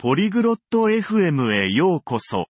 [0.00, 2.46] ポリグロット FM へようこそ。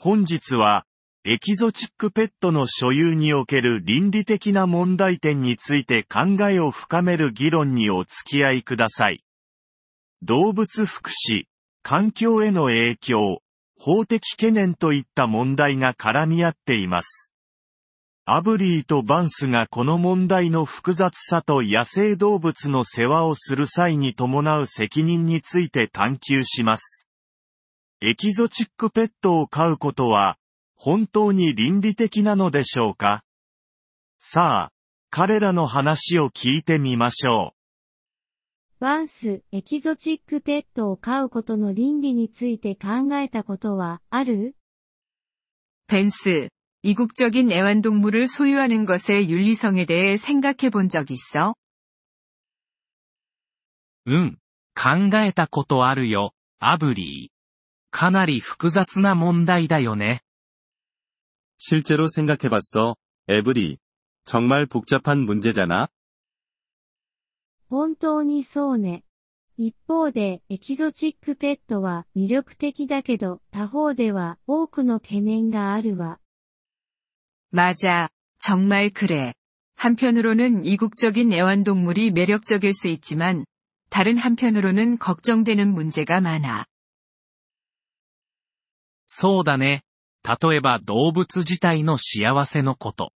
[0.00, 0.86] 本日は、
[1.22, 9.22] エキゾチックペットの所有における倫理的な問題点について考えを深める議論にお付き合いください。
[10.22, 11.44] 動物福祉、
[11.82, 13.42] 環境への影響、
[13.78, 17.30] 法的懸念といった問題が絡み合っています。
[18.30, 27.08] アブリーとバンスがこの問題の複雑さと野生動物の世話をする際に伴う責任について探求します。
[28.02, 30.36] エキゾチックペットを飼うことは、
[30.76, 33.22] 本当に倫理的なのでしょうか？
[34.18, 34.72] さあ、
[35.08, 37.54] 彼らの話を聞いてみましょ
[38.78, 38.84] う。
[38.84, 44.54] バンス、エキゾチックペットを飼うことの倫理について考えたことはある？
[45.88, 46.50] 벤스
[46.83, 51.55] 이국적인 애완동물을 소유하는 것의 윤리성에 대해 생각해 본 적 있어?
[54.05, 54.37] うん、
[54.75, 57.33] 考えたことあるよ、アブリー。
[57.89, 60.19] かなり複雑な問題だよね。
[61.57, 62.95] 실제로 생각해봤어,
[63.29, 63.77] 에브리.
[64.25, 65.87] 정말 복잡한 문제잖아.
[67.69, 69.03] 本当にそうね。
[69.55, 76.19] 一方でエキゾチックペットは魅力的だけど他方では多くの懸念があるわ。
[77.51, 78.09] 맞아.
[78.39, 79.33] 정말 그래.
[79.75, 83.45] 한편으로는 이국적인 애완동물이 매력적일 수 있지만,
[83.89, 86.65] 다른 한편으로는 걱정되는 문제가 많아.
[89.07, 89.83] そうだね。
[90.23, 93.11] 例えば動物自体の幸せのこと。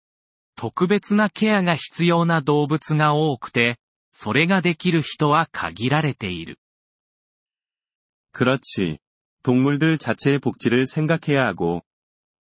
[0.57, 3.79] 特別なケアが必要な動物が多くて、
[4.13, 6.59] それができる人は限られている。
[8.33, 8.99] 그렇지.
[9.43, 11.83] 동물들 자체의 복지를 생각해야 하고,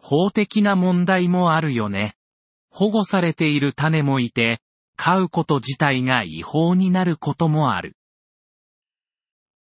[0.00, 2.14] 法的な問題もあるよね。
[2.70, 4.60] 保護されている種もいて、
[4.96, 7.94] 飼うこと自体が違法になることもある。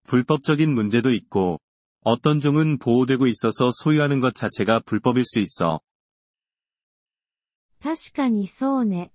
[0.08, 1.59] 불법적인문제도있고
[2.02, 5.81] 어떤 종은 보호되고 있어서 소유하는 것 자체가 불법일 수 있어.
[7.81, 9.12] 確かにそうね。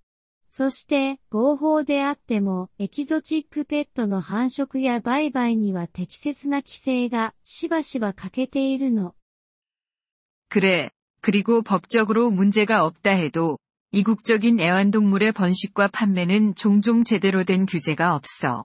[0.53, 9.15] そして、合法であっても、エキゾチックペットの繁殖や売買には適切な規制がしばしば欠けているの。
[10.49, 10.91] 그래.
[11.25, 13.59] 그리고 법적으로 문제가 없다 해도,
[13.93, 18.65] 이국적인 애완동물의 번식과 판매는 종종 제대로 된 규제가 없어.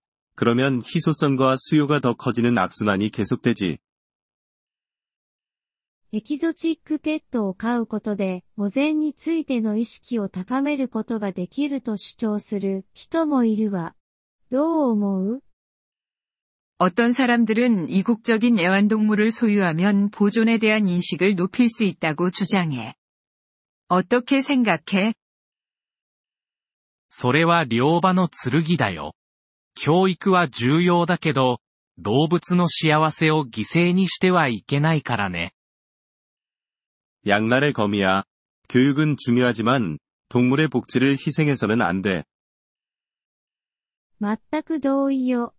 [0.40, 3.78] 그러면 희소성과 수요가 더 커지는 악순환이 계속되지.
[6.12, 13.94] エキゾチックペットを飼うことで、保全についての意識を高めることができると主張する人もいるわ。
[14.50, 15.40] どう思う
[16.78, 22.94] 어떤 사람들은 이국적인 애완동물을 소유하면 보존에 대한 인식을 높일 수 있다고 주장해.
[23.88, 25.14] 어떻게 생각해?
[27.08, 29.12] それは両場の剣だよ。
[29.74, 31.60] 教育は重要だけど、
[31.98, 35.52] 動物の幸せを犠牲にしてはいけないからね。
[37.26, 38.24] 양날의 검이야.
[38.68, 39.98] 교육은 중요하지만,
[40.28, 42.24] 동물의 복지를 희생해서는 안 돼.
[44.20, 45.52] 全く同意よ。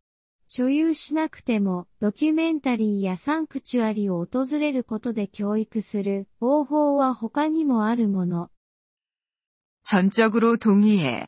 [0.50, 8.50] 所有しなくても、ドキュメンタリーやサンクチュアリを訪れることで教育する方法は他にもあるもの。
[9.84, 11.28] 전적으로 동의해.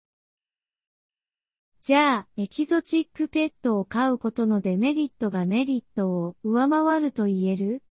[1.82, 7.82] じゃあ、エキゾチックペットを飼うことのデメリットがメリットを上回ると言える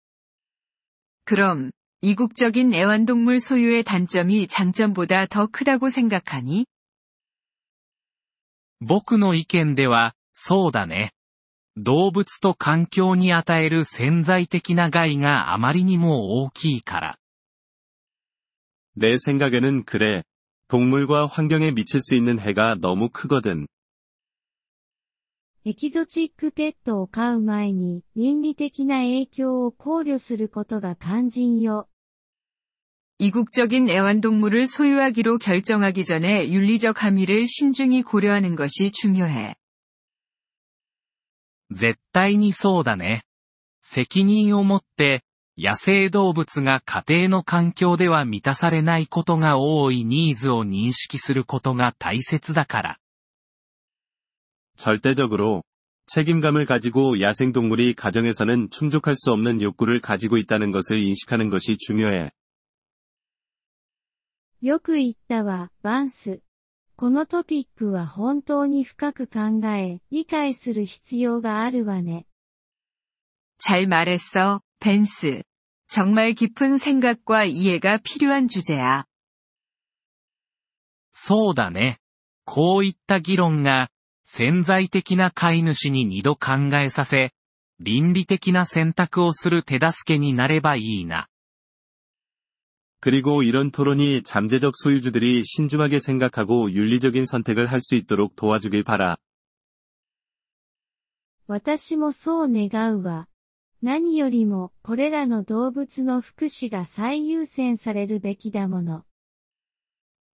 [1.24, 1.72] 그럼,
[2.02, 6.66] 이국적인 애완동물 소유의 단점이 장점보다 더 크다고 생각하니?
[8.80, 11.12] 僕の意見では、そうだね。
[11.78, 17.18] 動物と環境に与える潜在的な害があまりにも大きいから。
[18.98, 20.24] 내 생각에는 그래.
[20.68, 23.68] 동물과 환경에 미칠 수 있는 해가 너무 크거든.
[25.66, 31.88] エキゾチックペットを飼う前に倫理的な影響を考慮することが肝心よ。
[33.18, 39.56] 이국적인 애완동물을 소유하기로 결정하기 전에 윤리적 함의를 신중히 고려하는 것이 중요해.
[41.72, 43.24] 絶対にそうだね。
[43.82, 45.24] 責任を持って、
[45.58, 52.99] 野生動物が家庭の環境では満たされないことが多いニーズを認識することが大切だから。
[54.80, 55.64] 절대적으로
[56.08, 62.32] 책임감을 가지고 야생동물이 가정에서는 충족할 수 없는 욕구를 가지고 있다는 것을 인식하는 것이 중요해.
[64.62, 66.42] よく言ったわ、バンス。
[66.96, 72.26] このトピックは本当に深く考え、理解する必要があるわね。
[73.58, 75.44] 잘 말했어, 벤스.
[75.88, 79.06] 정말 깊은 생각과 이해가 필요한 주제야.
[81.12, 82.00] そうだね。
[82.46, 83.90] こういった議論が、
[84.30, 87.32] 潜在的な飼い主に二度考えさせ、
[87.80, 91.28] 倫理的な選択をする手助けになればいいな。
[93.02, 99.18] 그리고 이런 토론이 잠재적 소유주들이 신중하게 생각하고 윤리적인 선택을 할 수 있도록 도와주길 바라.
[101.48, 103.28] 私もそう願うわ。
[103.84, 109.04] 何よりも、これらの動物の福祉が最優先されるべきだもの。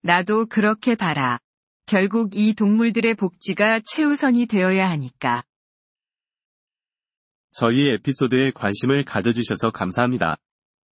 [0.05, 1.41] 나도 그렇게 봐라.
[1.86, 5.44] 결국 이 동물들의 복지가 최우선이 되어야 하니까.
[7.52, 10.36] 저희 에피소드에 관심을 가져주셔서 감사합니다.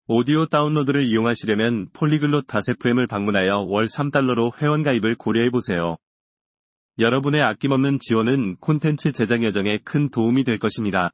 [0.08, 5.98] 오디오 다운로드를 이용하시려면 폴리글롯 다세프엠을 방문하여 월 3달러로 회원가입을 고려해보세요.
[7.00, 11.10] 여러분의 아낌없는 지원은 콘텐츠 제작 여정에 큰 도움이 될 것입니다.